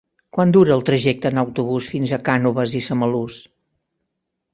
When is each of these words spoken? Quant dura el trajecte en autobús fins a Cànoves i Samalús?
Quant 0.35 0.51
dura 0.53 0.71
el 0.75 0.79
trajecte 0.89 1.29
en 1.33 1.41
autobús 1.41 1.89
fins 1.91 2.13
a 2.17 2.19
Cànoves 2.29 2.73
i 2.79 2.81
Samalús? 2.87 3.39